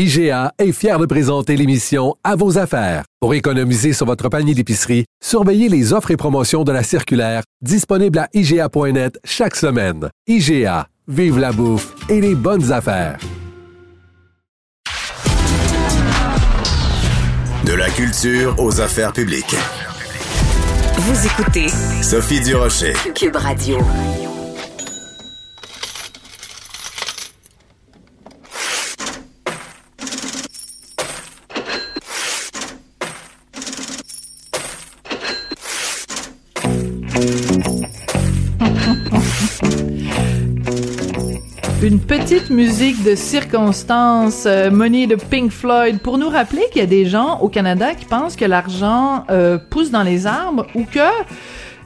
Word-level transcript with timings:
IGA 0.00 0.52
est 0.60 0.70
fier 0.70 0.96
de 1.00 1.06
présenter 1.06 1.56
l'émission 1.56 2.14
À 2.22 2.36
vos 2.36 2.56
affaires. 2.56 3.02
Pour 3.18 3.34
économiser 3.34 3.92
sur 3.92 4.06
votre 4.06 4.28
panier 4.28 4.54
d'épicerie, 4.54 5.06
surveillez 5.20 5.68
les 5.68 5.92
offres 5.92 6.12
et 6.12 6.16
promotions 6.16 6.62
de 6.62 6.70
la 6.70 6.84
circulaire 6.84 7.42
disponible 7.62 8.20
à 8.20 8.28
IGA.net 8.32 9.18
chaque 9.24 9.56
semaine. 9.56 10.08
IGA, 10.28 10.86
vive 11.08 11.40
la 11.40 11.50
bouffe 11.50 11.96
et 12.08 12.20
les 12.20 12.36
bonnes 12.36 12.70
affaires. 12.70 13.18
De 17.64 17.72
la 17.72 17.90
culture 17.90 18.54
aux 18.60 18.80
affaires 18.80 19.12
publiques. 19.12 19.56
Vous 20.96 21.26
écoutez 21.26 21.66
Sophie 22.02 22.40
Durocher. 22.40 22.92
Cube 23.16 23.34
Radio. 23.34 23.78
Une 41.88 42.00
petite 42.00 42.50
musique 42.50 43.02
de 43.02 43.14
circonstance, 43.14 44.44
euh, 44.44 44.68
de 44.68 45.14
Pink 45.14 45.50
Floyd, 45.50 46.00
pour 46.00 46.18
nous 46.18 46.28
rappeler 46.28 46.60
qu'il 46.70 46.82
y 46.82 46.84
a 46.84 46.86
des 46.86 47.06
gens 47.06 47.38
au 47.40 47.48
Canada 47.48 47.94
qui 47.94 48.04
pensent 48.04 48.36
que 48.36 48.44
l'argent 48.44 49.24
euh, 49.30 49.56
pousse 49.56 49.90
dans 49.90 50.02
les 50.02 50.26
arbres 50.26 50.66
ou 50.74 50.84
que 50.84 51.08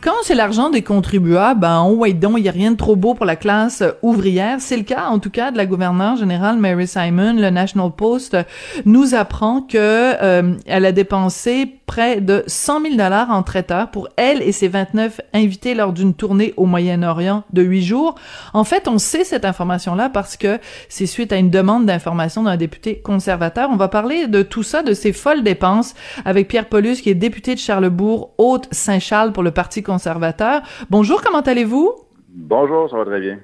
quand 0.01 0.11
c'est 0.25 0.35
l'argent 0.35 0.71
des 0.71 0.83
contribuables, 0.83 1.61
ben 1.61 1.85
oh 1.87 1.93
ouais 1.99 2.15
donc, 2.15 2.39
il 2.39 2.45
y 2.45 2.49
a 2.49 2.53
rien 2.53 2.73
de 2.73 2.77
trop 2.77 2.97
beau 2.97 3.15
pour 3.15 3.25
la 3.25 3.37
classe 3.37 3.85
ouvrière. 4.03 4.57
C'est 4.59 4.77
le 4.77 4.83
cas, 4.83 5.07
en 5.07 5.21
tout 5.21 5.31
cas, 5.31 5.53
de 5.53 5.57
la 5.57 5.67
gouverneure 5.67 6.17
générale 6.17 6.57
Mary 6.57 6.89
Simon. 6.89 7.35
Le 7.35 7.51
National 7.51 7.93
Post 7.97 8.37
nous 8.85 9.15
apprend 9.15 9.61
que 9.61 9.77
euh, 9.79 10.55
elle 10.67 10.85
a 10.85 10.91
dépensé 10.91 11.77
près 11.93 12.23
de 12.23 12.43
100 12.47 12.81
000 12.81 12.95
dollars 12.95 13.29
en 13.29 13.43
traiteur 13.43 13.91
pour 13.91 14.09
elle 14.17 14.41
et 14.41 14.53
ses 14.53 14.69
29 14.69 15.21
invités 15.35 15.75
lors 15.75 15.93
d'une 15.93 16.15
tournée 16.15 16.55
au 16.57 16.65
Moyen-Orient 16.65 17.45
de 17.53 17.61
huit 17.61 17.83
jours. 17.83 18.15
En 18.55 18.65
fait, 18.65 18.89
on 18.89 18.97
sait 18.97 19.25
cette 19.25 19.45
information-là 19.45 20.09
parce 20.09 20.39
que 20.39 20.59
c'est 20.89 21.05
suite 21.05 21.35
à 21.35 21.37
une 21.37 21.51
demande 21.51 21.85
d'information 21.85 22.45
d'un 22.45 22.57
député 22.57 23.03
conservateur. 23.03 23.69
On 23.71 23.77
va 23.77 23.89
parler 23.89 24.27
de 24.27 24.41
tout 24.41 24.63
ça, 24.63 24.83
de 24.83 24.95
ces 24.95 25.13
folles 25.13 25.43
dépenses, 25.43 25.95
avec 26.25 26.49
Pierre 26.49 26.71
Paulus, 26.71 27.03
qui 27.03 27.11
est 27.11 27.15
député 27.15 27.55
de 27.55 27.61
Charlebourg, 27.61 28.33
Haute-Saint-Charles 28.39 29.33
pour 29.33 29.43
le 29.43 29.51
Parti 29.51 29.83
conservateur. 29.83 30.63
Bonjour, 30.89 31.21
comment 31.21 31.43
allez-vous? 31.43 31.93
Bonjour, 32.31 32.89
ça 32.89 32.97
va 32.97 33.05
très 33.05 33.21
bien. 33.21 33.39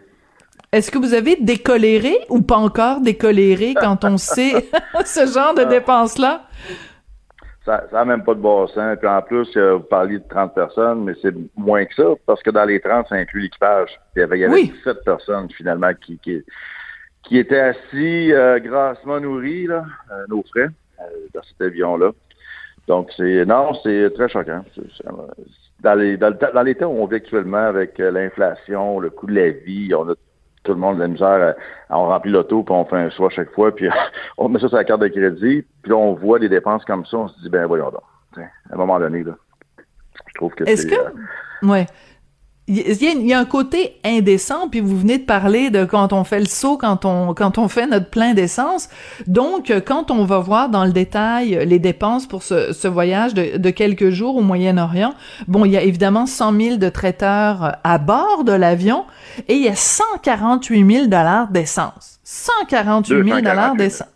Est-ce 0.73 0.91
que 0.91 0.97
vous 0.97 1.13
avez 1.13 1.37
décoléré 1.37 2.17
ou 2.31 2.41
pas 2.41 2.57
encore 2.57 3.03
décoléré 3.03 3.75
quand 3.75 4.07
on 4.07 4.17
sait 4.17 4.71
ce 5.05 5.27
genre 5.27 5.53
de 5.53 5.65
dépenses-là? 5.65 6.45
Ça 7.69 7.87
n'a 7.93 8.05
même 8.07 8.25
pas 8.25 8.35
de 8.35 8.41
bon 8.41 8.67
sens. 8.69 8.97
Puis 8.99 9.09
en 9.09 9.21
plus, 9.21 9.49
euh, 9.57 9.75
vous 9.75 9.83
parliez 9.83 10.19
de 10.19 10.25
30 10.29 10.55
personnes, 10.55 11.05
mais 11.05 11.13
c'est 11.21 11.35
moins 11.57 11.85
que 11.85 11.95
ça, 11.95 12.05
parce 12.27 12.43
que 12.43 12.51
dans 12.51 12.65
les 12.65 12.81
30, 12.81 13.09
ça 13.09 13.17
inclut 13.17 13.43
l'équipage. 13.43 13.91
Il 14.17 14.21
y 14.21 14.23
avait, 14.23 14.39
il 14.39 14.41
y 14.41 14.45
avait 14.45 14.55
Oui. 14.55 14.73
17 14.77 15.05
personnes, 15.05 15.49
finalement, 15.51 15.93
qui, 15.95 16.19
qui, 16.19 16.43
qui 17.25 17.37
étaient 17.39 17.61
assis, 17.61 18.33
euh, 18.33 18.59
grassement 18.59 19.21
nourris, 19.21 19.67
là, 19.67 19.85
nos 20.29 20.43
frais, 20.45 20.69
euh, 21.01 21.05
dans 21.35 21.43
cet 21.43 21.61
avion-là. 21.61 22.13
Donc, 22.87 23.11
c'est 23.17 23.45
non, 23.45 23.75
c'est 23.83 24.15
très 24.15 24.31
choquant. 24.31 24.65
C'est- 24.75 25.05
dans, 25.81 25.95
les, 25.95 26.17
dans, 26.17 26.31
le 26.31 26.39
temps- 26.39 26.53
dans 26.55 26.63
les 26.63 26.75
temps 26.75 26.87
où 26.87 27.03
on 27.03 27.07
vit 27.07 27.17
actuellement 27.17 27.59
avec 27.67 28.01
euh, 28.01 28.11
l'inflation, 28.11 28.99
le 28.99 29.11
coût 29.11 29.27
de 29.27 29.35
la 29.35 29.51
vie, 29.51 29.95
on 29.95 30.09
a 30.09 30.15
tout 30.65 30.73
le 30.73 30.79
monde 30.81 30.97
de 30.97 31.03
la 31.03 31.09
misère, 31.09 31.55
à- 31.91 31.97
on 31.99 32.07
remplit 32.07 32.33
l'auto, 32.33 32.63
puis 32.63 32.75
on 32.75 32.85
fait 32.87 32.97
un 32.97 33.11
choix 33.11 33.29
chaque 33.31 33.53
fois, 33.53 33.75
puis 33.75 33.89
on 34.39 34.49
met 34.49 34.61
ça 34.61 34.69
sur 34.69 34.77
la 34.77 34.85
carte 34.85 35.01
de 35.03 35.09
crédit, 35.09 35.65
puis 35.83 35.91
là, 35.91 35.97
on 35.97 36.15
voit 36.15 36.39
des 36.39 36.49
dépenses 36.49 36.85
comme 36.85 37.05
ça, 37.05 37.17
on 37.19 37.29
se 37.29 37.39
dit, 37.43 37.49
ben 37.51 37.67
voyons 37.67 37.91
donc. 37.91 38.03
T'sais, 38.33 38.49
À 38.71 38.75
un 38.75 38.79
moment 38.79 38.99
donné, 38.99 39.23
là, 39.25 39.33
je 40.29 40.35
trouve 40.35 40.55
que 40.55 40.65
Est-ce 40.65 40.83
c'est... 40.83 40.89
que... 40.89 40.95
euh, 40.95 41.11
Ouais. 41.67 41.87
Il 42.71 42.77
y, 42.77 43.09
a, 43.09 43.13
il 43.13 43.27
y 43.27 43.33
a 43.33 43.39
un 43.39 43.47
côté 43.47 43.99
indécent, 44.05 44.69
puis 44.69 44.81
vous 44.81 44.95
venez 44.99 45.17
de 45.17 45.25
parler 45.25 45.71
de 45.71 45.87
quand 45.87 46.13
on 46.13 46.23
fait 46.23 46.39
le 46.39 46.45
saut, 46.45 46.77
quand 46.77 47.07
on 47.07 47.33
quand 47.33 47.57
on 47.57 47.67
fait 47.67 47.87
notre 47.87 48.11
plein 48.11 48.35
d'essence. 48.35 48.91
Donc, 49.27 49.73
quand 49.87 50.11
on 50.11 50.25
va 50.27 50.39
voir 50.41 50.69
dans 50.69 50.85
le 50.85 50.93
détail 50.93 51.65
les 51.67 51.79
dépenses 51.79 52.27
pour 52.27 52.43
ce, 52.43 52.75
ce 52.75 52.87
voyage 52.87 53.33
de, 53.33 53.57
de 53.57 53.71
quelques 53.71 54.11
jours 54.11 54.37
au 54.37 54.43
Moyen-Orient, 54.43 55.15
bon, 55.47 55.65
il 55.65 55.71
y 55.73 55.79
a 55.79 55.83
évidemment 55.83 56.27
100 56.27 56.61
000 56.61 56.77
de 56.77 56.89
traiteurs 56.91 57.79
à 57.85 57.97
bord 57.97 58.45
de 58.45 58.53
l'avion 58.53 59.07
et 59.49 59.55
il 59.55 59.65
y 59.65 59.69
a 59.69 59.75
148 59.75 60.93
000 60.95 61.07
dollars 61.07 61.49
d'essence. 61.49 62.21
148 62.25 63.25
000 63.25 63.41
dollars 63.41 63.77
248 63.77 63.77
000. 63.77 63.77
d'essence. 63.77 64.09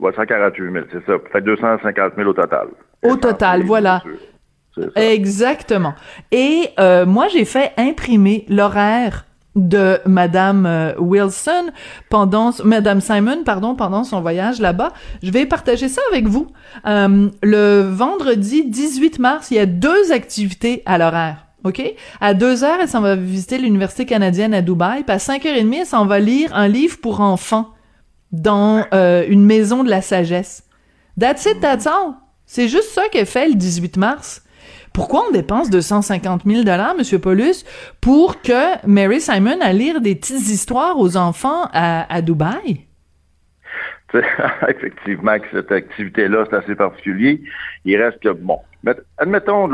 Ouais, 0.00 0.12
148 0.14 0.72
000, 0.72 0.84
c'est 0.92 1.06
ça. 1.06 1.12
Fait 1.32 1.40
250 1.40 2.12
000 2.16 2.28
au 2.28 2.32
total. 2.32 2.68
Au 3.02 3.16
total, 3.16 3.62
voilà. 3.62 4.02
Exactement. 4.96 5.94
Et 6.30 6.68
euh, 6.78 7.06
moi, 7.06 7.28
j'ai 7.28 7.44
fait 7.44 7.72
imprimer 7.76 8.44
l'horaire 8.48 9.24
de 9.56 9.98
Madame 10.06 10.64
euh, 10.64 10.92
Wilson 10.98 11.70
pendant 12.08 12.52
Madame 12.64 13.00
Simon 13.00 13.42
pardon 13.44 13.74
pendant 13.74 14.04
son 14.04 14.20
voyage 14.20 14.60
là-bas. 14.60 14.92
Je 15.24 15.30
vais 15.32 15.44
partager 15.44 15.88
ça 15.88 16.00
avec 16.10 16.28
vous. 16.28 16.46
Euh, 16.86 17.28
le 17.42 17.80
vendredi 17.82 18.64
18 18.64 19.18
mars, 19.18 19.50
il 19.50 19.56
y 19.56 19.58
a 19.58 19.66
deux 19.66 20.12
activités 20.12 20.82
à 20.86 20.98
l'horaire. 20.98 21.46
OK? 21.64 21.82
À 22.20 22.32
2 22.32 22.64
heures, 22.64 22.78
elle 22.80 22.88
s'en 22.88 23.02
va 23.02 23.16
visiter 23.16 23.58
l'Université 23.58 24.06
canadienne 24.06 24.54
à 24.54 24.62
Dubaï. 24.62 25.02
Puis 25.02 25.14
à 25.14 25.18
5h30, 25.18 25.76
elle 25.80 25.86
s'en 25.86 26.06
va 26.06 26.18
lire 26.20 26.54
un 26.54 26.68
livre 26.68 26.98
pour 27.02 27.20
enfants 27.20 27.74
dans 28.32 28.84
euh, 28.94 29.24
une 29.28 29.44
maison 29.44 29.84
de 29.84 29.90
la 29.90 30.02
sagesse. 30.02 30.64
That's 31.18 31.44
it, 31.46 31.60
that's 31.60 31.86
all. 31.86 32.14
C'est 32.46 32.68
juste 32.68 32.90
ça 32.90 33.08
qu'elle 33.08 33.26
fait 33.26 33.48
le 33.48 33.54
18 33.54 33.96
mars. 33.96 34.42
Pourquoi 34.92 35.24
on 35.28 35.30
dépense 35.30 35.70
250 35.70 36.42
000 36.44 36.64
dollars, 36.64 36.96
Monsieur 36.96 37.18
Paulus, 37.20 37.64
pour 38.00 38.42
que 38.42 38.84
Mary 38.86 39.20
Simon 39.20 39.60
a 39.60 39.72
lire 39.72 40.00
des 40.00 40.16
petites 40.16 40.48
histoires 40.48 40.98
aux 40.98 41.16
enfants 41.16 41.68
à, 41.72 42.20
Dubaï? 42.22 42.86
Effectivement 44.68 45.38
que 45.38 45.46
cette 45.52 45.70
activité-là, 45.70 46.44
c'est 46.50 46.56
assez 46.56 46.74
particulier. 46.74 47.40
Il 47.84 48.02
reste 48.02 48.18
que, 48.20 48.30
bon, 48.30 48.58
met- 48.82 48.96
admettons 49.18 49.68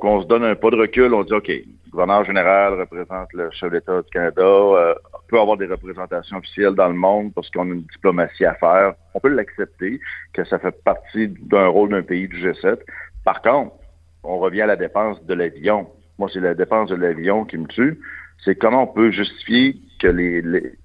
qu'on 0.00 0.22
se 0.22 0.26
donne 0.26 0.44
un 0.44 0.54
pas 0.54 0.70
de 0.70 0.76
recul, 0.76 1.12
on 1.12 1.24
dit, 1.24 1.34
OK, 1.34 1.48
le 1.48 1.64
gouverneur 1.90 2.24
général 2.24 2.80
représente 2.80 3.28
le 3.34 3.50
chef 3.50 3.70
d'État 3.70 4.00
du 4.00 4.08
Canada, 4.10 4.42
euh, 4.42 4.94
peut 5.32 5.40
avoir 5.40 5.56
des 5.56 5.66
représentations 5.66 6.36
officielles 6.36 6.74
dans 6.74 6.88
le 6.88 6.94
monde 6.94 7.32
parce 7.34 7.48
qu'on 7.50 7.62
a 7.70 7.74
une 7.74 7.84
diplomatie 7.84 8.44
à 8.44 8.54
faire. 8.54 8.92
On 9.14 9.20
peut 9.20 9.30
l'accepter, 9.30 9.98
que 10.34 10.44
ça 10.44 10.58
fait 10.58 10.76
partie 10.84 11.28
d'un 11.28 11.68
rôle 11.68 11.88
d'un 11.88 12.02
pays 12.02 12.28
du 12.28 12.36
G7. 12.36 12.76
Par 13.24 13.40
contre, 13.40 13.74
on 14.24 14.38
revient 14.38 14.60
à 14.60 14.66
la 14.66 14.76
dépense 14.76 15.24
de 15.24 15.32
l'avion. 15.32 15.88
Moi, 16.18 16.28
c'est 16.30 16.40
la 16.40 16.54
dépense 16.54 16.90
de 16.90 16.96
l'avion 16.96 17.46
qui 17.46 17.56
me 17.56 17.66
tue. 17.66 17.98
C'est 18.44 18.56
comment 18.56 18.82
on 18.82 18.92
peut 18.92 19.10
justifier 19.10 19.80
que 20.00 20.08
les, 20.08 20.42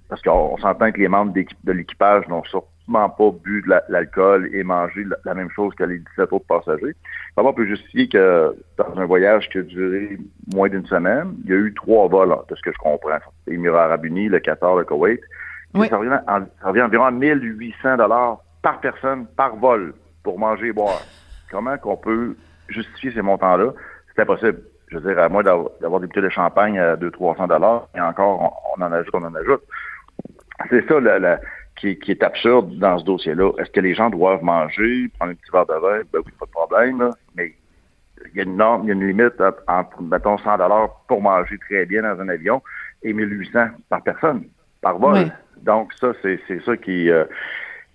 parce 0.08 0.22
qu'on 0.22 0.54
on 0.54 0.58
s'entend 0.58 0.94
que 0.94 1.00
les 1.00 1.10
membres 1.10 1.34
de 1.34 1.72
l'équipage 1.74 2.26
n'ont 2.30 2.44
pas 2.92 3.32
bu 3.44 3.62
de 3.64 3.70
la- 3.70 3.84
l'alcool 3.90 4.50
et 4.54 4.64
mangé 4.64 5.04
la, 5.04 5.18
la 5.26 5.34
même 5.34 5.50
chose 5.52 5.74
que 5.76 5.84
les 5.84 6.00
17 6.00 6.32
autres 6.34 6.46
passagers. 6.48 6.96
Comment 7.36 7.50
on 7.50 7.54
peut 7.54 7.66
justifier 7.66 8.08
que 8.08 8.56
dans 8.78 8.98
un 8.98 9.06
voyage 9.06 9.50
qui 9.50 9.58
a 9.60 9.62
duré 9.62 10.18
moins 10.54 10.70
d'une 10.70 10.86
semaine, 10.86 11.36
il 11.44 11.50
y 11.52 11.54
a 11.54 11.58
eu 11.58 11.74
trois 11.74 12.08
vols, 12.08 12.32
hein, 12.32 12.40
de 12.50 12.56
ce 12.56 12.62
que 12.62 12.72
je 12.72 12.78
comprends. 12.78 13.20
Les 13.46 13.54
Émirats 13.56 13.86
Arabes 13.86 14.06
Unis, 14.06 14.30
le 14.30 14.40
Qatar, 14.40 14.76
le 14.76 14.86
Koweït. 14.86 15.20
Oui. 15.74 15.88
Ça, 15.90 15.98
revient 15.98 16.20
en- 16.28 16.46
ça 16.62 16.68
revient 16.70 16.82
environ 16.84 17.06
à 17.06 17.12
1800 17.12 17.98
dollars 17.98 18.40
par 18.62 18.80
personne, 18.80 19.28
par 19.36 19.56
vol, 19.58 19.94
pour 20.24 20.40
manger 20.40 20.68
et 20.68 20.74
boire. 20.74 21.02
Comment 21.52 21.78
qu'on 21.78 21.98
peut 21.98 22.36
justifier 22.70 23.12
ces 23.12 23.22
montants-là? 23.22 23.74
C'est 24.16 24.22
impossible. 24.22 24.60
Je 24.90 24.98
veux 24.98 25.14
dire, 25.14 25.22
à 25.22 25.28
moins 25.28 25.44
d'avoir 25.44 25.70
d'avoir 25.82 26.00
des 26.00 26.08
bouteilles 26.08 26.24
de 26.24 26.30
champagne 26.30 26.80
à 26.80 26.96
200-300 26.96 27.48
dollars, 27.48 27.90
et 27.96 28.00
encore, 28.02 28.42
on, 28.78 28.82
on 28.82 28.86
en 28.86 28.92
ajoute, 28.94 29.14
on 29.14 29.24
en 29.24 29.36
ajoute. 29.36 29.62
C'est 30.70 30.88
ça 30.88 31.00
la- 31.00 31.20
la- 31.20 31.40
qui, 31.78 31.98
qui 31.98 32.12
est 32.12 32.24
absurde 32.24 32.78
dans 32.78 32.98
ce 32.98 33.06
dossier-là. 33.06 33.52
Est-ce 33.60 33.72
que 33.72 33.80
les 33.80 33.94
gens 33.94 34.10
doivent 34.10 34.44
manger, 34.44 35.10
prendre 35.18 35.32
un 35.32 35.36
petit 35.36 35.52
verre 35.52 35.66
de 35.66 35.74
vin? 35.74 36.02
Ben 36.12 36.20
oui, 36.26 36.32
pas 36.40 36.46
de 36.46 36.52
problème, 36.52 37.00
là. 37.00 37.12
mais 37.36 37.54
il 38.34 38.38
y 38.38 38.40
a 38.40 38.44
une 38.44 38.58
norme, 38.58 38.84
il 38.84 38.88
y 38.88 38.92
a 38.92 38.94
une 38.94 39.08
limite 39.08 39.40
entre, 39.40 39.64
entre, 39.68 40.02
mettons, 40.02 40.38
100 40.38 40.58
dollars 40.58 40.90
pour 41.08 41.22
manger 41.22 41.58
très 41.70 41.86
bien 41.86 42.02
dans 42.02 42.20
un 42.20 42.30
avion 42.30 42.62
et 43.04 43.14
1800 43.14 43.68
par 43.90 44.02
personne, 44.02 44.46
par 44.82 44.98
vol. 44.98 45.14
Oui. 45.14 45.32
Donc 45.64 45.94
ça, 45.94 46.14
c'est 46.22 46.40
ça 46.66 46.78
qui, 46.78 47.10
euh, 47.10 47.26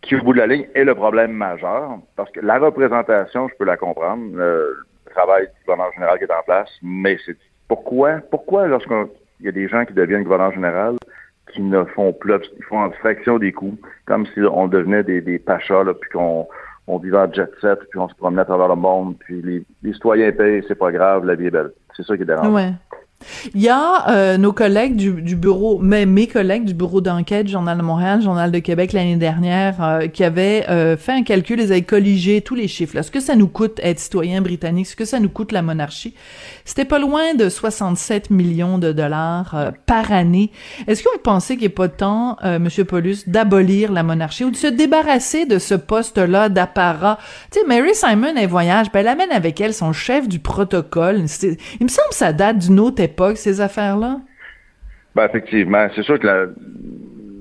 qui, 0.01 0.17
au 0.17 0.23
bout 0.23 0.33
de 0.33 0.39
la 0.39 0.47
ligne, 0.47 0.67
est 0.75 0.85
le 0.85 0.95
problème 0.95 1.33
majeur. 1.33 1.99
Parce 2.17 2.31
que 2.31 2.41
la 2.41 2.59
représentation, 2.59 3.49
je 3.49 3.55
peux 3.57 3.65
la 3.65 3.77
comprendre, 3.77 4.37
le 4.37 4.87
travail 5.11 5.47
du 5.47 5.65
gouverneur 5.65 5.93
général 5.93 6.19
qui 6.19 6.25
est 6.25 6.33
en 6.33 6.43
place, 6.45 6.71
mais 6.83 7.19
c'est 7.27 7.37
pourquoi, 7.69 8.21
pourquoi 8.31 8.67
lorsqu'il 8.67 9.07
y 9.41 9.49
a 9.49 9.53
des 9.53 9.69
gens 9.69 9.85
qui 9.85 9.93
deviennent 9.93 10.23
gouverneur 10.23 10.53
général, 10.53 10.97
qui 11.53 11.63
ne 11.63 11.85
font 11.85 12.13
plus, 12.13 12.35
ils 12.59 12.65
font 12.65 12.83
abstraction 12.83 13.39
des 13.39 13.53
coûts, 13.53 13.79
comme 14.07 14.27
si 14.27 14.41
on 14.41 14.69
devenait 14.69 15.03
des, 15.03 15.39
pachas, 15.39 15.85
puis 16.01 16.11
qu'on 16.11 16.47
on 16.87 16.99
vivait 16.99 17.19
en 17.19 17.33
jet 17.33 17.51
set, 17.61 17.79
puis 17.91 17.99
on 17.99 18.09
se 18.09 18.15
promenait 18.15 18.43
à 18.43 18.45
travers 18.45 18.69
le 18.69 18.77
monde, 18.77 19.17
puis 19.21 19.41
les, 19.43 19.65
les 19.83 19.93
citoyens 19.93 20.33
payent, 20.33 20.65
c'est 20.67 20.79
pas 20.79 20.91
grave, 20.91 21.25
la 21.25 21.35
vie 21.35 21.47
est 21.47 21.51
belle. 21.51 21.73
C'est 21.97 22.05
ça 22.05 22.17
qui 22.17 22.23
est 22.23 22.27
dérangeant. 22.27 22.75
Il 23.55 23.63
y 23.63 23.69
a 23.69 24.11
euh, 24.11 24.37
nos 24.37 24.53
collègues 24.53 24.97
du, 24.97 25.13
du, 25.23 25.37
bureau, 25.37 25.79
mais 25.79 26.07
mes 26.07 26.27
collègues 26.27 26.65
du 26.65 26.75
bureau 26.75 27.01
d'enquête, 27.01 27.49
Journal 27.49 27.79
de 27.79 27.83
Montréal, 27.83 28.23
Journal 28.23 28.51
de 28.51 28.59
Québec 28.59 28.93
l'année 28.93 29.17
dernière, 29.17 29.83
euh, 29.83 30.09
qui 30.09 30.25
avaient 30.25 30.69
euh, 30.69 30.97
fait 30.97 31.13
un 31.13 31.23
calcul, 31.23 31.61
ils 31.61 31.73
avaient 31.73 31.83
colligé 31.83 32.41
tous 32.41 32.55
les 32.55 32.69
chiffres. 32.69 32.97
Là. 32.97 33.03
Ce 33.03 33.11
que 33.11 33.21
ça 33.21 33.37
nous 33.37 33.49
coûte 33.49 33.81
être 33.83 33.99
citoyen 33.99 34.41
britannique, 34.41 34.87
ce 34.87 34.97
que 34.97 35.05
ça 35.05 35.21
nous 35.21 35.29
coûte 35.29 35.53
la 35.53 35.63
monarchie, 35.63 36.15
c'était 36.65 36.85
pas 36.85 36.99
loin 36.99 37.35
de 37.35 37.49
67 37.49 38.31
millions 38.31 38.79
de 38.79 38.93
dollars 38.93 39.73
par 39.87 40.13
année. 40.13 40.51
Est-ce 40.87 41.03
que 41.03 41.09
vous 41.13 41.23
pensez 41.23 41.57
qu'il 41.57 41.67
n'est 41.67 41.75
pas 41.75 41.89
temps, 41.89 42.37
Monsieur 42.61 42.85
Paulus, 42.85 43.29
d'abolir 43.29 43.93
la 43.93 44.03
monarchie 44.03 44.45
ou 44.45 44.51
de 44.51 44.57
se 44.57 44.67
débarrasser 44.67 45.47
de 45.47 45.59
ce 45.59 45.75
poste-là 45.75 46.49
d'apparat? 46.49 47.19
Tu 47.51 47.61
sais, 47.61 47.67
Mary 47.67 47.95
Simon, 47.95 48.35
elle 48.37 48.49
voyage, 48.49 48.91
ben, 48.93 49.01
elle 49.01 49.09
amène 49.09 49.33
avec 49.33 49.61
elle 49.61 49.75
son 49.75 49.93
chef 49.93 50.29
du 50.29 50.39
protocole. 50.39 51.17
Il 51.81 51.85
me 51.85 51.89
semble 51.89 52.09
que 52.11 52.15
ça 52.15 52.33
date 52.33 52.59
d'une 52.59 52.81
autre 52.81 53.03
époque, 53.03 53.37
ces 53.37 53.61
affaires-là? 53.61 54.21
Ben, 55.15 55.27
effectivement. 55.27 55.89
C'est 55.95 56.03
sûr 56.03 56.19
que 56.19 56.27
la, 56.27 56.47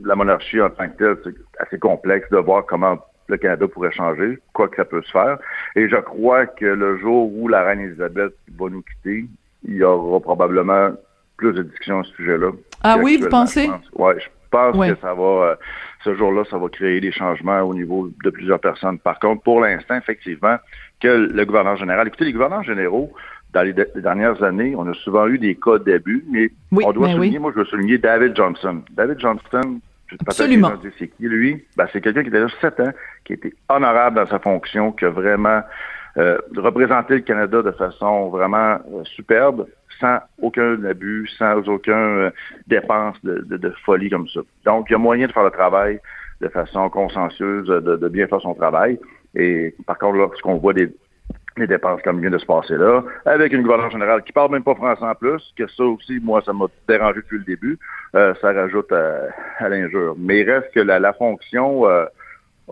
la, 0.05 0.15
monarchie 0.15 0.61
en 0.61 0.69
tant 0.69 0.87
que 0.89 0.97
telle, 0.97 1.17
c'est 1.23 1.35
assez 1.59 1.79
complexe 1.79 2.29
de 2.31 2.37
voir 2.37 2.65
comment 2.65 2.97
le 3.31 3.37
Canada 3.37 3.67
pourrait 3.67 3.91
changer, 3.91 4.39
quoi 4.53 4.67
que 4.67 4.75
ça 4.75 4.85
peut 4.85 5.01
se 5.01 5.11
faire. 5.11 5.37
Et 5.75 5.89
je 5.89 5.95
crois 5.97 6.45
que 6.45 6.65
le 6.65 6.97
jour 6.97 7.31
où 7.33 7.47
la 7.47 7.63
reine 7.63 7.79
Elisabeth 7.79 8.33
va 8.57 8.69
nous 8.69 8.83
quitter, 8.83 9.25
il 9.67 9.75
y 9.75 9.83
aura 9.83 10.19
probablement 10.19 10.91
plus 11.37 11.53
de 11.53 11.63
discussions 11.63 12.01
à 12.01 12.03
ce 12.03 12.11
sujet-là. 12.13 12.51
Ah 12.83 12.97
oui, 13.01 13.17
vous 13.21 13.29
pensez? 13.29 13.69
Oui, 13.95 14.13
je 14.17 14.27
pense 14.51 14.77
que 14.77 14.95
ça 15.01 15.13
va, 15.13 15.23
euh, 15.23 15.55
ce 16.03 16.15
jour-là, 16.15 16.43
ça 16.49 16.57
va 16.57 16.67
créer 16.69 16.99
des 16.99 17.11
changements 17.11 17.61
au 17.61 17.73
niveau 17.73 18.09
de 18.23 18.29
plusieurs 18.29 18.59
personnes. 18.59 18.99
Par 18.99 19.19
contre, 19.19 19.41
pour 19.43 19.61
l'instant, 19.61 19.95
effectivement, 19.95 20.57
que 20.99 21.07
le 21.07 21.45
gouverneur 21.45 21.77
général, 21.77 22.07
écoutez, 22.07 22.25
les 22.25 22.33
gouverneurs 22.33 22.63
généraux, 22.63 23.11
dans 23.53 23.63
les, 23.63 23.73
dernières 23.73 24.41
années, 24.43 24.75
on 24.77 24.87
a 24.87 24.93
souvent 24.93 25.27
eu 25.27 25.37
des 25.37 25.55
cas 25.55 25.77
d'abus, 25.77 26.23
mais 26.29 26.51
on 26.71 26.93
doit 26.93 27.07
ben 27.07 27.15
souligner, 27.15 27.39
moi 27.39 27.51
je 27.53 27.59
veux 27.59 27.65
souligner 27.65 27.97
David 27.97 28.35
Johnson. 28.35 28.81
David 28.91 29.19
Johnson, 29.19 29.79
Absolument. 30.27 30.73
c'est 30.97 31.07
qui 31.07 31.23
lui? 31.27 31.65
Ben, 31.77 31.87
c'est 31.91 32.01
quelqu'un 32.01 32.21
qui 32.21 32.29
était 32.29 32.39
là 32.39 32.47
sept 32.59 32.79
ans, 32.79 32.91
qui 33.23 33.33
était 33.33 33.53
honorable 33.69 34.17
dans 34.17 34.27
sa 34.27 34.39
fonction, 34.39 34.91
qui 34.91 35.05
a 35.05 35.09
vraiment 35.09 35.61
euh, 36.17 36.37
représenté 36.57 37.15
le 37.15 37.21
Canada 37.21 37.61
de 37.61 37.71
façon 37.71 38.29
vraiment 38.29 38.79
euh, 38.93 39.03
superbe, 39.05 39.67
sans 39.99 40.19
aucun 40.41 40.83
abus, 40.83 41.29
sans 41.37 41.67
aucun 41.69 41.93
euh, 41.93 42.31
dépense 42.67 43.15
de, 43.23 43.39
de, 43.49 43.69
folie 43.85 44.09
comme 44.09 44.27
ça. 44.27 44.41
Donc, 44.65 44.87
il 44.89 44.93
y 44.93 44.95
a 44.95 44.99
moyen 44.99 45.27
de 45.27 45.31
faire 45.31 45.43
le 45.43 45.51
travail 45.51 45.99
de 46.41 46.47
façon 46.49 46.89
consciencieuse, 46.89 47.67
de, 47.67 47.95
de 47.95 48.07
bien 48.09 48.27
faire 48.27 48.41
son 48.41 48.55
travail. 48.55 48.99
Et 49.35 49.73
par 49.85 49.97
contre, 49.97 50.17
lorsqu'on 50.17 50.55
voit 50.55 50.73
des, 50.73 50.89
les 51.61 51.67
dépenses 51.67 52.01
comme 52.03 52.19
vient 52.19 52.29
de 52.29 52.37
se 52.37 52.45
passer 52.45 52.75
là, 52.75 53.03
avec 53.25 53.53
une 53.53 53.61
gouverneure 53.61 53.91
générale 53.91 54.23
qui 54.23 54.31
parle 54.31 54.51
même 54.51 54.63
pas 54.63 54.75
français 54.75 55.03
en 55.03 55.15
plus, 55.15 55.41
que 55.57 55.67
ça 55.67 55.83
aussi, 55.83 56.19
moi, 56.21 56.41
ça 56.45 56.53
m'a 56.53 56.65
dérangé 56.87 57.17
depuis 57.17 57.37
le 57.37 57.43
début, 57.43 57.79
euh, 58.15 58.33
ça 58.41 58.51
rajoute 58.51 58.91
à, 58.91 59.69
l'injure. 59.69 60.15
Mais 60.17 60.41
il 60.41 60.49
reste 60.49 60.71
que 60.73 60.79
la, 60.79 61.13
fonction 61.13 61.87
euh, 61.87 62.05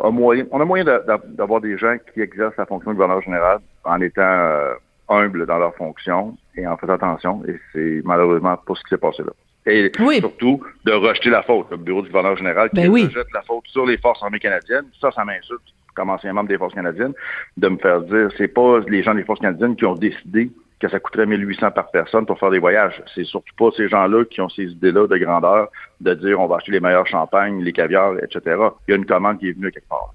a 0.02 0.12
moyen, 0.12 0.46
on 0.52 0.62
a 0.62 0.66
moyen 0.66 0.86
d'avoir 0.86 1.62
des 1.62 1.78
gens 1.78 1.96
qui 2.14 2.22
exercent 2.22 2.58
la 2.58 2.66
fonction 2.66 2.92
de 2.92 2.96
gouverneur 2.96 3.22
général 3.22 3.60
en 3.86 4.02
étant 4.02 4.22
euh, 4.22 4.74
humbles 5.08 5.46
dans 5.46 5.58
leur 5.58 5.76
fonction 5.76 6.38
et 6.56 6.68
en 6.68 6.78
faisant 6.78 6.94
attention, 6.94 7.42
et 7.48 7.60
c'est 7.74 8.02
malheureusement 8.04 8.58
pas 8.58 8.74
ce 8.76 8.84
qui 8.84 8.90
s'est 8.90 8.98
passé 8.98 9.24
là. 9.24 9.32
Et 9.66 9.92
surtout 10.20 10.62
de 10.86 10.94
rejeter 10.94 11.30
la 11.30 11.44
faute. 11.44 11.68
Le 11.70 11.78
bureau 11.78 12.02
du 12.02 12.08
gouverneur 12.08 12.36
général 12.38 12.70
qui 12.70 12.82
ben 12.82 12.92
rejette 12.92 13.32
la 13.34 13.42
faute 13.44 13.66
sur 13.68 13.86
les 13.86 13.98
forces 13.98 14.24
armées 14.24 14.40
canadiennes, 14.40 14.86
ça, 15.00 15.12
ça 15.12 15.24
m'insulte 15.24 15.62
comme 16.00 16.10
ancien 16.12 16.32
membre 16.32 16.48
des 16.48 16.58
Forces 16.58 16.74
canadiennes, 16.74 17.14
de 17.58 17.68
me 17.68 17.78
faire 17.78 18.02
dire, 18.02 18.30
c'est 18.38 18.48
pas 18.48 18.80
les 18.88 19.04
gens 19.04 19.14
des 19.14 19.24
Forces 19.24 19.42
canadiennes 19.42 19.76
qui 19.76 19.86
ont 19.86 19.96
décidé 19.96 20.50
que 20.80 20.88
ça 20.88 20.98
coûterait 21.02 21.26
1800 21.26 21.72
par 21.72 21.92
personne 21.92 22.26
pour 22.26 22.40
faire 22.40 22.52
des 22.52 22.60
voyages. 22.60 23.04
C'est 23.14 23.26
surtout 23.26 23.54
pas 23.58 23.70
ces 23.76 23.90
gens-là 23.90 24.24
qui 24.24 24.40
ont 24.40 24.48
ces 24.48 24.64
idées-là 24.64 25.08
de 25.08 25.18
grandeur, 25.18 25.68
de 26.00 26.14
dire 26.14 26.40
on 26.40 26.48
va 26.48 26.56
acheter 26.56 26.72
les 26.72 26.80
meilleurs 26.80 27.06
champagnes, 27.06 27.62
les 27.62 27.74
caviars, 27.74 28.14
etc. 28.24 28.40
Il 28.88 28.92
y 28.92 28.94
a 28.94 28.96
une 28.96 29.06
commande 29.06 29.40
qui 29.40 29.50
est 29.50 29.52
venue 29.52 29.72
quelque 29.72 29.90
part. 29.90 30.14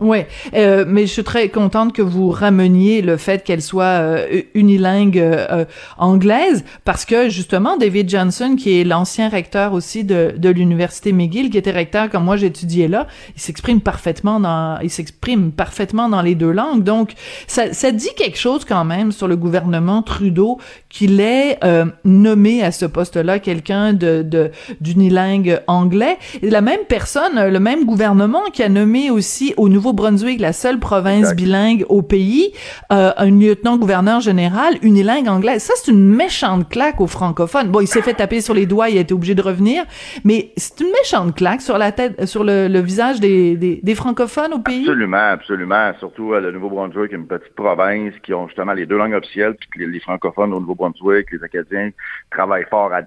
Oui, 0.00 0.18
euh, 0.54 0.84
mais 0.88 1.02
je 1.06 1.12
suis 1.12 1.22
très 1.22 1.48
contente 1.50 1.92
que 1.92 2.02
vous 2.02 2.28
rameniez 2.30 3.00
le 3.00 3.16
fait 3.16 3.44
qu'elle 3.44 3.62
soit 3.62 3.84
euh, 3.84 4.42
unilingue 4.54 5.20
euh, 5.20 5.64
anglaise, 5.98 6.64
parce 6.84 7.04
que 7.04 7.28
justement, 7.28 7.76
David 7.76 8.10
Johnson, 8.10 8.56
qui 8.58 8.80
est 8.80 8.82
l'ancien 8.82 9.28
recteur 9.28 9.72
aussi 9.72 10.02
de, 10.02 10.34
de 10.36 10.48
l'université 10.48 11.12
McGill, 11.12 11.48
qui 11.48 11.58
était 11.58 11.70
recteur 11.70 12.10
quand 12.10 12.20
moi 12.20 12.36
j'étudiais 12.36 12.88
là, 12.88 13.06
il 13.36 13.40
s'exprime 13.40 13.80
parfaitement 13.80 14.40
dans, 14.40 14.80
il 14.82 14.90
s'exprime 14.90 15.52
parfaitement 15.52 16.08
dans 16.08 16.22
les 16.22 16.34
deux 16.34 16.50
langues. 16.50 16.82
Donc, 16.82 17.12
ça, 17.46 17.72
ça 17.72 17.92
dit 17.92 18.10
quelque 18.16 18.38
chose 18.38 18.64
quand 18.64 18.84
même 18.84 19.12
sur 19.12 19.28
le 19.28 19.36
gouvernement 19.36 20.02
Trudeau 20.02 20.58
qu'il 20.88 21.20
ait 21.20 21.58
nommé 22.04 22.62
à 22.62 22.72
ce 22.72 22.86
poste-là 22.86 23.38
quelqu'un 23.38 23.92
de, 23.92 24.22
de 24.22 24.50
d'unilingue 24.80 25.60
anglais. 25.66 26.16
La 26.42 26.60
même 26.60 26.80
personne, 26.88 27.48
le 27.48 27.60
même 27.60 27.84
gouvernement 27.84 28.42
qui 28.52 28.62
a 28.62 28.68
nommé 28.68 29.10
aussi 29.10 29.54
au 29.56 29.68
nouveau 29.68 29.83
Nouveau-Brunswick, 29.84 30.40
la 30.40 30.54
seule 30.54 30.78
province 30.78 31.34
bilingue 31.36 31.84
au 31.90 32.00
pays, 32.00 32.54
euh, 32.90 33.12
un 33.18 33.30
lieutenant-gouverneur 33.30 34.20
général 34.20 34.76
unilingue 34.80 35.28
anglaise. 35.28 35.62
Ça, 35.62 35.74
c'est 35.76 35.92
une 35.92 36.08
méchante 36.08 36.70
claque 36.70 37.02
aux 37.02 37.06
francophones. 37.06 37.68
Bon, 37.68 37.80
il 37.80 37.86
s'est 37.86 38.00
fait 38.00 38.14
taper 38.14 38.40
sur 38.40 38.54
les 38.54 38.64
doigts, 38.64 38.88
il 38.88 38.96
a 38.96 39.02
été 39.02 39.12
obligé 39.12 39.34
de 39.34 39.42
revenir, 39.42 39.84
mais 40.24 40.52
c'est 40.56 40.80
une 40.80 40.90
méchante 40.90 41.34
claque 41.34 41.60
sur 41.60 41.76
la 41.76 41.92
tête, 41.92 42.24
sur 42.24 42.44
le, 42.44 42.80
visage 42.80 43.20
des, 43.20 43.56
des, 43.56 43.94
francophones 43.94 44.54
au 44.54 44.58
pays. 44.58 44.84
Absolument, 44.84 45.16
absolument. 45.32 45.92
Surtout 45.98 46.32
euh, 46.32 46.40
le 46.40 46.52
Nouveau-Brunswick, 46.52 47.12
une 47.12 47.26
petite 47.26 47.54
province 47.54 48.14
qui 48.22 48.32
ont 48.32 48.48
justement 48.48 48.72
les 48.72 48.86
deux 48.86 48.96
langues 48.96 49.12
officielles, 49.12 49.54
puis 49.70 49.86
les, 49.86 50.00
francophones 50.00 50.54
au 50.54 50.60
Nouveau-Brunswick, 50.60 51.30
les 51.30 51.44
Acadiens 51.44 51.90
travaillent 52.30 52.66
fort 52.70 52.90
à, 52.94 53.02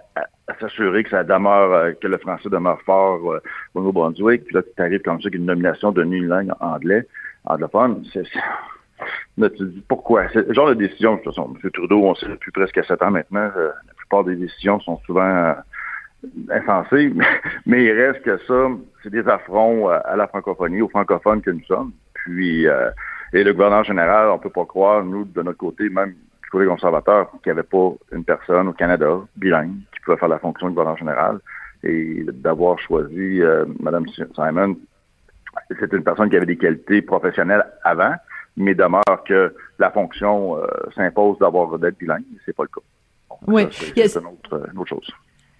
s'assurer 0.59 1.03
que 1.03 1.09
ça 1.09 1.23
demeure, 1.23 1.73
euh, 1.73 1.91
que 1.94 2.07
le 2.07 2.17
français 2.17 2.49
demeure 2.49 2.81
fort 2.81 3.21
au 3.23 3.79
Nouveau-Brunswick. 3.79 4.45
Puis 4.45 4.55
là, 4.55 4.61
tu 4.63 4.81
arrives 4.81 5.01
comme 5.01 5.21
ça 5.21 5.29
qu'une 5.29 5.45
nomination 5.45 5.91
de 5.91 6.03
une 6.03 6.27
langue 6.27 6.51
anglais, 6.59 7.07
anglophone, 7.45 8.03
c'est, 8.13 8.23
mais 9.38 9.50
dis 9.60 9.83
pourquoi? 9.88 10.27
C'est 10.33 10.51
genre 10.53 10.69
de 10.69 10.74
décision, 10.74 11.15
de 11.15 11.22
toute 11.22 11.36
façon, 11.36 11.53
M. 11.63 11.72
Trudeau, 11.72 12.03
on 12.03 12.15
sait 12.15 12.27
depuis 12.27 12.51
presque 12.51 12.83
sept 12.86 13.01
ans 13.01 13.12
maintenant, 13.12 13.50
euh, 13.55 13.72
la 13.88 13.93
plupart 13.95 14.24
des 14.24 14.36
décisions 14.36 14.79
sont 14.79 15.00
souvent 15.05 15.22
euh, 15.22 15.53
insensées, 16.51 17.13
mais, 17.65 17.86
il 17.86 17.91
reste 17.91 18.22
que 18.24 18.38
ça, 18.45 18.69
c'est 19.03 19.10
des 19.10 19.27
affronts 19.27 19.89
euh, 19.89 20.00
à 20.05 20.15
la 20.15 20.27
francophonie, 20.27 20.81
aux 20.81 20.89
francophones 20.89 21.41
que 21.41 21.51
nous 21.51 21.63
sommes. 21.65 21.91
Puis, 22.13 22.65
et 22.65 23.43
le 23.43 23.53
gouverneur 23.53 23.86
général, 23.86 24.29
on 24.29 24.38
peut 24.38 24.50
pas 24.50 24.65
croire, 24.65 25.03
nous, 25.03 25.24
de 25.24 25.41
notre 25.41 25.57
côté, 25.57 25.88
même 25.88 26.13
du 26.43 26.50
côté 26.50 26.65
conservateur, 26.65 27.31
qu'il 27.41 27.53
n'y 27.53 27.60
avait 27.60 27.67
pas 27.67 27.93
une 28.12 28.25
personne 28.25 28.67
au 28.67 28.74
Canada, 28.74 29.19
bilingue, 29.38 29.75
pouvait 30.07 30.17
faire 30.17 30.29
la 30.29 30.39
fonction 30.39 30.67
de 30.67 30.71
gouverneur 30.71 30.97
général. 30.97 31.39
Et 31.83 32.25
d'avoir 32.33 32.79
choisi 32.79 33.41
Mme 33.79 34.05
Simon 34.07 34.75
c'est 35.79 35.91
une 35.93 36.03
personne 36.03 36.29
qui 36.29 36.35
avait 36.35 36.45
des 36.45 36.57
qualités 36.57 37.01
professionnelles 37.01 37.65
avant, 37.83 38.13
mais 38.55 38.75
demeure 38.75 39.23
que 39.25 39.53
la 39.79 39.91
fonction 39.91 40.57
euh, 40.57 40.67
s'impose 40.95 41.37
d'avoir 41.39 41.77
d'être 41.79 41.97
bilingue. 41.97 42.23
C'est 42.45 42.55
pas 42.55 42.63
le 42.63 42.69
cas. 42.69 43.37
oui, 43.47 43.67
c'est 43.71 44.15
une, 44.15 44.27
autre, 44.27 44.87
chose. 44.87 45.11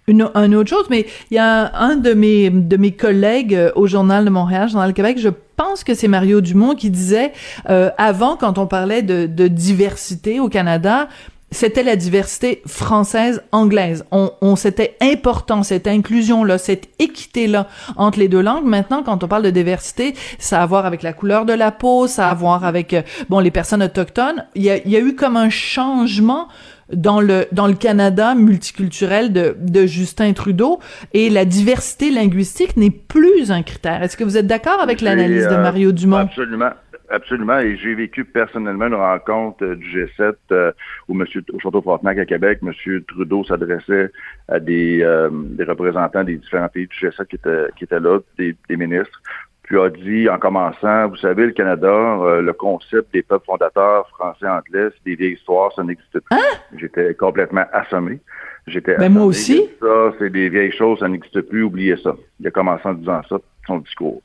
Une, 0.06 0.22
autre 0.22 0.68
chose, 0.68 0.86
mais 0.90 1.06
il 1.30 1.34
y 1.34 1.38
a 1.38 1.74
un 1.76 1.96
de 1.96 2.12
mes 2.12 2.50
de 2.50 2.76
mes 2.76 2.92
collègues 2.92 3.54
euh, 3.54 3.70
au 3.76 3.86
Journal 3.86 4.24
de 4.24 4.30
Montréal, 4.30 4.68
Journal 4.68 4.92
Québec, 4.94 5.18
je 5.18 5.28
pense 5.56 5.84
que 5.84 5.94
c'est 5.94 6.08
Mario 6.08 6.40
Dumont 6.40 6.74
qui 6.74 6.90
disait 6.90 7.32
euh, 7.68 7.90
avant, 7.98 8.36
quand 8.36 8.58
on 8.58 8.66
parlait 8.66 9.02
de, 9.02 9.26
de 9.26 9.48
diversité 9.48 10.40
au 10.40 10.48
Canada, 10.48 11.08
c'était 11.50 11.82
la 11.82 11.96
diversité 11.96 12.62
française 12.66 13.42
anglaise. 13.52 14.04
On, 14.10 14.30
on 14.40 14.56
c'était 14.56 14.96
important 15.00 15.62
cette 15.62 15.86
inclusion 15.86 16.44
là, 16.44 16.58
cette 16.58 16.88
équité 16.98 17.46
là 17.46 17.68
entre 17.96 18.18
les 18.18 18.28
deux 18.28 18.42
langues. 18.42 18.64
Maintenant, 18.64 19.02
quand 19.02 19.24
on 19.24 19.28
parle 19.28 19.42
de 19.42 19.50
diversité, 19.50 20.14
ça 20.38 20.60
a 20.60 20.62
à 20.62 20.66
voir 20.66 20.86
avec 20.86 21.02
la 21.02 21.12
couleur 21.12 21.46
de 21.46 21.52
la 21.52 21.70
peau, 21.70 22.06
ça 22.06 22.28
a 22.28 22.30
à 22.30 22.34
voir 22.34 22.64
avec 22.64 22.92
euh, 22.92 23.02
bon 23.28 23.38
les 23.38 23.50
personnes 23.50 23.82
autochtones. 23.82 24.44
Il 24.54 24.62
y 24.62 24.70
a, 24.70 24.76
il 24.76 24.90
y 24.90 24.96
a 24.96 25.00
eu 25.00 25.14
comme 25.14 25.36
un 25.36 25.50
changement 25.50 26.48
dans 26.92 27.20
le 27.20 27.46
dans 27.52 27.66
le 27.66 27.74
Canada 27.74 28.34
multiculturel 28.34 29.32
de, 29.32 29.56
de 29.60 29.86
Justin 29.86 30.32
Trudeau 30.32 30.80
et 31.12 31.28
la 31.30 31.44
diversité 31.44 32.10
linguistique 32.10 32.76
n'est 32.76 32.90
plus 32.90 33.50
un 33.50 33.62
critère. 33.62 34.02
Est-ce 34.02 34.16
que 34.16 34.24
vous 34.24 34.36
êtes 34.36 34.46
d'accord 34.46 34.80
avec 34.80 35.00
l'analyse 35.00 35.44
de 35.44 35.54
euh, 35.54 35.62
Mario 35.62 35.92
Dumont? 35.92 36.16
Absolument. 36.18 36.70
Absolument, 37.10 37.58
et 37.58 37.76
j'ai 37.76 37.94
vécu 37.94 38.24
personnellement 38.24 38.86
une 38.86 38.94
rencontre 38.94 39.64
euh, 39.64 39.76
du 39.76 39.86
G7 39.86 40.34
euh, 40.52 40.72
où 41.08 41.18
M. 41.18 41.26
au 41.54 41.58
Château 41.58 41.80
Frontenac 41.80 42.18
à 42.18 42.26
Québec, 42.26 42.58
M. 42.62 42.72
Trudeau 43.08 43.44
s'adressait 43.44 44.10
à 44.48 44.60
des, 44.60 45.00
euh, 45.02 45.30
des 45.32 45.64
représentants 45.64 46.22
des 46.22 46.36
différents 46.36 46.68
pays 46.68 46.86
du 46.86 46.96
G7 46.96 47.26
qui 47.26 47.36
étaient, 47.36 47.66
qui 47.76 47.84
étaient 47.84 48.00
là, 48.00 48.18
des, 48.36 48.54
des 48.68 48.76
ministres. 48.76 49.22
puis 49.62 49.78
a 49.78 49.88
dit 49.88 50.28
en 50.28 50.38
commençant, 50.38 51.08
vous 51.08 51.16
savez, 51.16 51.46
le 51.46 51.52
Canada, 51.52 51.88
euh, 51.88 52.42
le 52.42 52.52
concept 52.52 53.12
des 53.14 53.22
peuples 53.22 53.46
fondateurs 53.46 54.06
français-anglais, 54.10 54.88
c'est 54.92 55.04
des 55.04 55.14
vieilles 55.14 55.34
histoires, 55.34 55.72
ça 55.74 55.84
n'existe 55.84 56.20
pas. 56.28 56.36
J'étais 56.76 57.14
complètement 57.14 57.64
assommé. 57.72 58.20
J'étais 58.66 58.96
Ben, 58.96 59.10
moi 59.10 59.24
aussi. 59.24 59.66
Ça, 59.80 60.12
c'est 60.18 60.30
des 60.30 60.50
vieilles 60.50 60.72
choses, 60.72 60.98
ça 60.98 61.08
n'existe 61.08 61.40
plus, 61.42 61.62
oubliez 61.62 61.96
ça. 61.96 62.14
Il 62.38 62.46
a 62.46 62.50
commencé 62.50 62.86
en 62.86 62.92
disant 62.92 63.22
ça, 63.30 63.38
son 63.66 63.78
discours. 63.78 64.22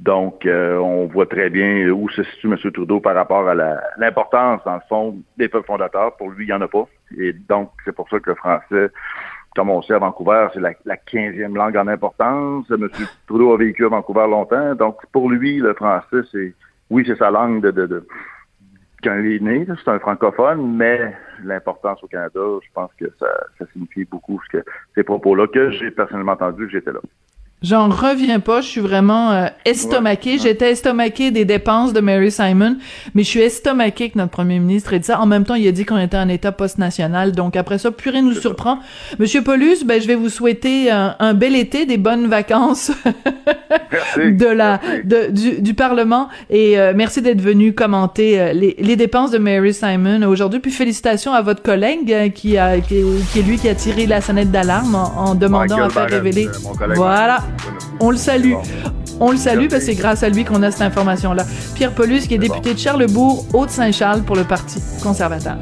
Donc, 0.00 0.44
euh, 0.44 0.76
on 0.78 1.06
voit 1.06 1.26
très 1.26 1.50
bien 1.50 1.88
où 1.90 2.08
se 2.10 2.22
situe 2.24 2.48
M. 2.48 2.56
Trudeau 2.72 3.00
par 3.00 3.14
rapport 3.14 3.48
à 3.48 3.54
l'importance, 3.96 4.60
dans 4.64 4.74
le 4.74 4.80
fond, 4.88 5.16
des 5.38 5.48
peuples 5.48 5.66
fondateurs. 5.66 6.16
Pour 6.16 6.30
lui, 6.30 6.44
il 6.44 6.48
n'y 6.48 6.52
en 6.52 6.60
a 6.60 6.68
pas. 6.68 6.86
Et 7.16 7.32
donc, 7.32 7.70
c'est 7.84 7.94
pour 7.94 8.08
ça 8.08 8.18
que 8.18 8.30
le 8.30 8.36
français, 8.36 8.90
comme 9.54 9.70
on 9.70 9.82
sait 9.82 9.94
à 9.94 9.98
Vancouver, 9.98 10.48
c'est 10.52 10.60
la, 10.60 10.72
la 10.84 10.96
15e 10.96 11.54
langue 11.54 11.76
en 11.76 11.86
importance. 11.86 12.66
M. 12.70 12.88
Trudeau 13.26 13.54
a 13.54 13.56
vécu 13.56 13.86
à 13.86 13.88
Vancouver 13.88 14.26
longtemps. 14.28 14.74
Donc, 14.74 14.98
pour 15.12 15.30
lui, 15.30 15.58
le 15.58 15.74
français, 15.74 16.22
c'est, 16.32 16.54
oui, 16.90 17.04
c'est 17.06 17.16
sa 17.16 17.30
langue 17.30 17.62
de, 17.62 17.70
de, 17.70 17.86
de 17.86 18.06
quand 19.04 19.18
il 19.18 19.32
est 19.32 19.40
né, 19.40 19.66
c'est 19.66 19.90
un 19.90 19.98
francophone, 19.98 20.76
mais 20.76 21.14
l'importance 21.44 22.02
au 22.02 22.08
Canada, 22.08 22.40
je 22.62 22.68
pense 22.72 22.90
que 22.98 23.04
ça, 23.20 23.26
ça 23.58 23.66
signifie 23.72 24.04
beaucoup 24.06 24.40
ce 24.46 24.58
que 24.58 24.64
ces 24.94 25.02
propos-là 25.02 25.46
que 25.46 25.70
j'ai 25.70 25.90
personnellement 25.90 26.32
entendu 26.32 26.66
que 26.66 26.72
j'étais 26.72 26.92
là. 26.92 27.00
J'en 27.62 27.88
reviens 27.88 28.40
pas, 28.40 28.60
je 28.60 28.66
suis 28.66 28.80
vraiment 28.82 29.30
euh, 29.32 29.46
estomaquée. 29.64 30.38
J'étais 30.38 30.72
estomaquée 30.72 31.30
des 31.30 31.46
dépenses 31.46 31.94
de 31.94 32.00
Mary 32.00 32.30
Simon, 32.30 32.76
mais 33.14 33.22
je 33.22 33.28
suis 33.28 33.40
estomaquée 33.40 34.10
que 34.10 34.18
notre 34.18 34.32
premier 34.32 34.58
ministre 34.58 34.92
ait 34.92 34.98
dit 34.98 35.06
ça. 35.06 35.18
En 35.18 35.24
même 35.24 35.44
temps, 35.44 35.54
il 35.54 35.66
a 35.66 35.72
dit 35.72 35.86
qu'on 35.86 35.96
était 35.98 36.18
en 36.18 36.28
état 36.28 36.52
post-national, 36.52 37.32
donc 37.32 37.56
après 37.56 37.78
ça, 37.78 37.90
plus 37.90 38.10
rien 38.10 38.20
nous 38.20 38.34
surprend. 38.34 38.80
Monsieur 39.18 39.42
Paulus, 39.42 39.82
ben, 39.86 39.98
je 39.98 40.06
vais 40.06 40.14
vous 40.14 40.28
souhaiter 40.28 40.90
un, 40.90 41.16
un 41.18 41.32
bel 41.32 41.56
été, 41.56 41.86
des 41.86 41.96
bonnes 41.96 42.26
vacances 42.26 42.90
Merci. 43.90 44.32
de 44.34 44.46
la, 44.46 44.78
de, 45.04 45.30
du, 45.30 45.62
du 45.62 45.72
Parlement, 45.72 46.28
et 46.50 46.78
euh, 46.78 46.92
merci 46.94 47.22
d'être 47.22 47.40
venu 47.40 47.72
commenter 47.72 48.40
euh, 48.40 48.52
les, 48.52 48.76
les 48.78 48.96
dépenses 48.96 49.30
de 49.30 49.38
Mary 49.38 49.72
Simon 49.72 50.22
aujourd'hui. 50.26 50.60
Puis 50.60 50.70
félicitations 50.70 51.32
à 51.32 51.40
votre 51.40 51.62
collègue 51.62 52.12
euh, 52.12 52.28
qui, 52.28 52.58
a, 52.58 52.78
qui, 52.80 52.96
est- 52.98 53.32
qui 53.32 53.38
est 53.38 53.42
lui 53.42 53.56
qui 53.56 53.70
a 53.70 53.74
tiré 53.74 54.04
la 54.06 54.20
sonnette 54.20 54.50
d'alarme 54.50 54.94
en, 54.96 55.30
en 55.30 55.34
demandant 55.34 55.76
Michael 55.78 55.82
à 55.82 55.88
faire 55.88 56.02
Barrett, 56.02 56.12
révéler. 56.12 56.48
euh, 56.48 56.52
mon 56.62 56.94
Voilà. 56.94 57.38
On 58.00 58.10
le 58.10 58.16
salue. 58.16 58.54
On 59.20 59.30
le 59.30 59.36
salue 59.36 59.68
parce 59.68 59.80
que 59.80 59.86
c'est 59.92 59.94
grâce 59.94 60.22
à 60.22 60.28
lui 60.28 60.44
qu'on 60.44 60.62
a 60.62 60.70
cette 60.70 60.82
information-là. 60.82 61.44
Pierre 61.74 61.92
Paulus, 61.92 62.26
qui 62.26 62.34
est 62.34 62.38
député 62.38 62.74
de 62.74 62.78
Charlebourg, 62.78 63.46
Haute-Saint-Charles 63.52 64.22
pour 64.22 64.36
le 64.36 64.44
Parti 64.44 64.80
conservateur. 65.02 65.58